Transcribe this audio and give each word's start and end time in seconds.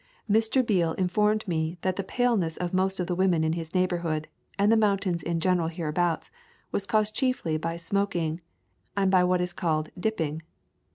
Mr. 0.27 0.65
Beale 0.65 0.93
informed 0.93 1.47
me 1.47 1.77
that 1.83 1.95
the 1.95 2.03
paleness 2.03 2.57
of 2.57 2.73
most 2.73 2.99
of 2.99 3.05
the 3.05 3.13
women 3.13 3.43
in 3.43 3.53
his 3.53 3.75
neighborhood, 3.75 4.27
and 4.57 4.71
the 4.71 4.75
mountains 4.75 5.21
in 5.21 5.39
general 5.39 5.67
hereabouts, 5.67 6.31
was 6.71 6.87
caused 6.87 7.13
chiefly 7.13 7.55
by 7.55 7.77
smoking 7.77 8.41
and 8.97 9.11
by 9.11 9.23
what 9.23 9.41
is 9.41 9.53
called 9.53 9.89
"dip 9.99 10.17
ping." 10.17 10.41